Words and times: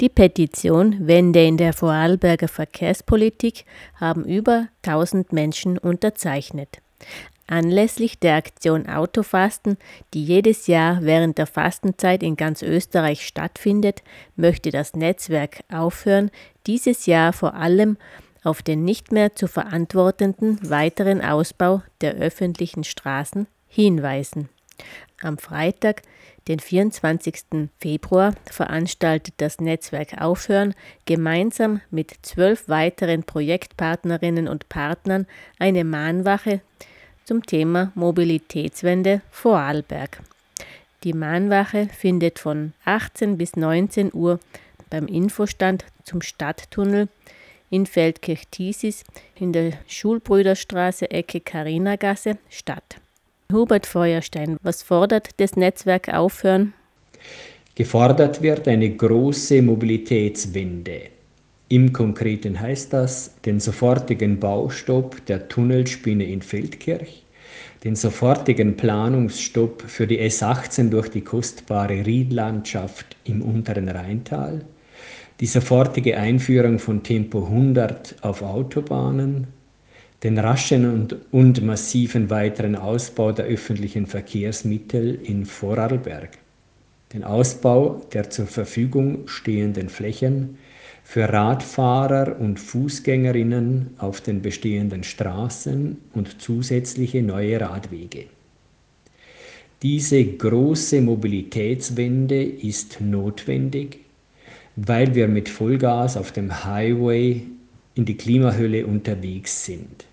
Die 0.00 0.08
Petition 0.08 1.06
Wende 1.06 1.44
in 1.44 1.56
der 1.56 1.72
Vorarlberger 1.72 2.48
Verkehrspolitik 2.48 3.64
haben 3.94 4.24
über 4.24 4.66
1000 4.82 5.32
Menschen 5.32 5.78
unterzeichnet. 5.78 6.80
Anlässlich 7.46 8.18
der 8.18 8.34
Aktion 8.34 8.88
Autofasten, 8.88 9.76
die 10.12 10.24
jedes 10.24 10.66
Jahr 10.66 11.02
während 11.02 11.38
der 11.38 11.46
Fastenzeit 11.46 12.22
in 12.22 12.36
ganz 12.36 12.62
Österreich 12.62 13.24
stattfindet, 13.24 14.02
möchte 14.34 14.70
das 14.70 14.94
Netzwerk 14.94 15.62
aufhören, 15.70 16.30
dieses 16.66 17.06
Jahr 17.06 17.32
vor 17.32 17.54
allem 17.54 17.96
auf 18.42 18.62
den 18.62 18.84
nicht 18.84 19.12
mehr 19.12 19.34
zu 19.36 19.46
verantwortenden 19.46 20.58
weiteren 20.68 21.20
Ausbau 21.20 21.82
der 22.00 22.14
öffentlichen 22.14 22.82
Straßen 22.82 23.46
hinweisen. 23.68 24.48
Am 25.22 25.38
Freitag, 25.38 26.02
den 26.48 26.60
24. 26.60 27.70
Februar, 27.78 28.34
veranstaltet 28.50 29.34
das 29.38 29.60
Netzwerk 29.60 30.20
Aufhören 30.20 30.74
gemeinsam 31.06 31.80
mit 31.90 32.12
zwölf 32.22 32.68
weiteren 32.68 33.24
Projektpartnerinnen 33.24 34.48
und 34.48 34.68
Partnern 34.68 35.26
eine 35.58 35.84
Mahnwache 35.84 36.60
zum 37.24 37.44
Thema 37.44 37.92
Mobilitätswende 37.94 39.22
Vorarlberg. 39.30 40.20
Die 41.04 41.12
Mahnwache 41.12 41.88
findet 41.88 42.38
von 42.38 42.72
18 42.84 43.38
bis 43.38 43.56
19 43.56 44.12
Uhr 44.12 44.40
beim 44.90 45.06
Infostand 45.06 45.84
zum 46.04 46.22
Stadttunnel 46.22 47.08
in 47.70 47.86
Feldkirch-Thiesis 47.86 49.04
in 49.34 49.52
der 49.52 49.72
Schulbrüderstraße 49.86 51.10
Ecke 51.10 51.40
Karinagasse 51.40 52.38
statt. 52.48 53.00
Hubert 53.52 53.86
Feuerstein, 53.86 54.56
was 54.62 54.82
fordert 54.82 55.30
das 55.38 55.56
Netzwerk 55.56 56.08
Aufhören? 56.08 56.72
Gefordert 57.74 58.42
wird 58.42 58.66
eine 58.68 58.90
große 58.90 59.60
Mobilitätswende. 59.60 61.02
Im 61.68 61.92
Konkreten 61.92 62.58
heißt 62.60 62.92
das 62.92 63.34
den 63.44 63.60
sofortigen 63.60 64.38
Baustopp 64.38 65.24
der 65.26 65.48
Tunnelspinne 65.48 66.24
in 66.24 66.40
Feldkirch, 66.40 67.24
den 67.82 67.96
sofortigen 67.96 68.76
Planungsstopp 68.76 69.82
für 69.82 70.06
die 70.06 70.20
S18 70.20 70.90
durch 70.90 71.08
die 71.08 71.22
kostbare 71.22 72.06
Riedlandschaft 72.06 73.16
im 73.24 73.42
unteren 73.42 73.88
Rheintal, 73.88 74.62
die 75.40 75.46
sofortige 75.46 76.16
Einführung 76.16 76.78
von 76.78 77.02
Tempo 77.02 77.44
100 77.44 78.16
auf 78.22 78.42
Autobahnen, 78.42 79.48
den 80.24 80.38
raschen 80.38 80.90
und, 80.90 81.16
und 81.32 81.62
massiven 81.62 82.30
weiteren 82.30 82.76
Ausbau 82.76 83.30
der 83.30 83.44
öffentlichen 83.44 84.06
Verkehrsmittel 84.06 85.18
in 85.22 85.44
Vorarlberg, 85.44 86.38
den 87.12 87.24
Ausbau 87.24 88.00
der 88.14 88.30
zur 88.30 88.46
Verfügung 88.46 89.28
stehenden 89.28 89.90
Flächen 89.90 90.56
für 91.04 91.28
Radfahrer 91.30 92.40
und 92.40 92.58
Fußgängerinnen 92.58 93.90
auf 93.98 94.22
den 94.22 94.40
bestehenden 94.40 95.04
Straßen 95.04 95.98
und 96.14 96.40
zusätzliche 96.40 97.22
neue 97.22 97.60
Radwege. 97.60 98.24
Diese 99.82 100.24
große 100.24 101.02
Mobilitätswende 101.02 102.42
ist 102.42 103.02
notwendig, 103.02 103.98
weil 104.76 105.14
wir 105.14 105.28
mit 105.28 105.50
Vollgas 105.50 106.16
auf 106.16 106.32
dem 106.32 106.64
Highway 106.64 107.42
in 107.94 108.06
die 108.06 108.16
Klimahölle 108.16 108.86
unterwegs 108.86 109.66
sind. 109.66 110.06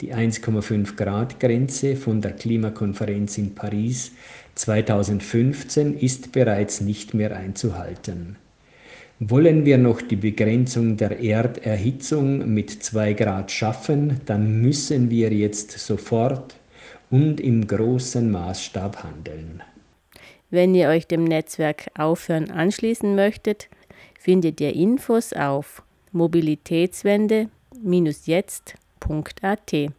Die 0.00 0.14
1,5 0.14 0.96
Grad 0.96 1.40
Grenze 1.40 1.94
von 1.94 2.22
der 2.22 2.32
Klimakonferenz 2.32 3.36
in 3.36 3.54
Paris 3.54 4.12
2015 4.54 5.98
ist 5.98 6.32
bereits 6.32 6.80
nicht 6.80 7.12
mehr 7.12 7.36
einzuhalten. 7.36 8.36
Wollen 9.18 9.66
wir 9.66 9.76
noch 9.76 10.00
die 10.00 10.16
Begrenzung 10.16 10.96
der 10.96 11.20
Erderhitzung 11.20 12.54
mit 12.54 12.70
2 12.70 13.12
Grad 13.12 13.50
schaffen, 13.50 14.22
dann 14.24 14.62
müssen 14.62 15.10
wir 15.10 15.30
jetzt 15.34 15.72
sofort 15.72 16.54
und 17.10 17.38
im 17.38 17.66
großen 17.66 18.30
Maßstab 18.30 19.04
handeln. 19.04 19.62
Wenn 20.48 20.74
ihr 20.74 20.88
euch 20.88 21.06
dem 21.06 21.24
Netzwerk 21.24 21.90
Aufhören 21.94 22.50
anschließen 22.50 23.14
möchtet, 23.14 23.68
findet 24.18 24.62
ihr 24.62 24.74
Infos 24.74 25.34
auf 25.34 25.82
mobilitätswende-jetzt.at. 29.10 29.92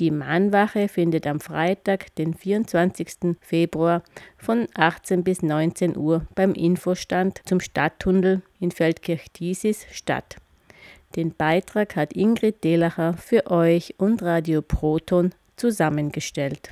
Die 0.00 0.10
Mahnwache 0.10 0.88
findet 0.88 1.26
am 1.26 1.38
Freitag, 1.38 2.14
den 2.16 2.34
24. 2.34 3.36
Februar 3.40 4.02
von 4.36 4.66
18 4.74 5.22
bis 5.22 5.42
19 5.42 5.96
Uhr 5.96 6.26
beim 6.34 6.52
Infostand 6.52 7.40
zum 7.44 7.60
Stadttunnel 7.60 8.42
in 8.58 8.72
Feldkirch-Thiesis 8.72 9.86
statt. 9.92 10.36
Den 11.14 11.32
Beitrag 11.32 11.94
hat 11.94 12.12
Ingrid 12.12 12.64
Delacher 12.64 13.14
für 13.14 13.48
euch 13.48 13.94
und 13.98 14.20
Radio 14.22 14.62
Proton 14.62 15.30
zusammengestellt. 15.56 16.70